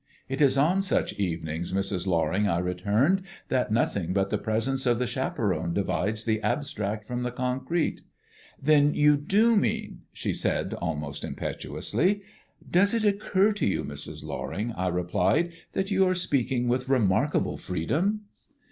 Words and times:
"It 0.27 0.41
is 0.41 0.57
on 0.57 0.81
such 0.81 1.13
evenings, 1.19 1.73
Mrs. 1.73 2.07
Loring," 2.07 2.47
I 2.47 2.57
returned, 2.57 3.21
"that 3.49 3.71
nothing 3.71 4.13
but 4.13 4.31
the 4.31 4.39
presence 4.39 4.87
of 4.87 4.97
the 4.97 5.05
chaperone 5.05 5.75
divides 5.75 6.23
the 6.25 6.41
abstract 6.41 7.05
from 7.05 7.21
the 7.21 7.29
concrete." 7.29 8.01
"Then 8.59 8.95
you 8.95 9.15
do 9.15 9.55
mean" 9.55 10.01
she 10.11 10.33
said 10.33 10.73
almost 10.73 11.23
impetuously. 11.23 12.23
"Does 12.67 12.95
it 12.95 13.05
occur 13.05 13.51
to 13.51 13.67
you, 13.67 13.83
Mrs. 13.85 14.23
Loring," 14.23 14.71
I 14.71 14.87
replied, 14.87 15.51
"that 15.73 15.91
you 15.91 16.07
are 16.07 16.15
speaking 16.15 16.67
with 16.67 16.89
remarkable 16.89 17.59
freedom?" 17.59 18.21